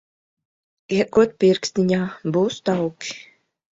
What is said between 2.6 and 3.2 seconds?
tauki.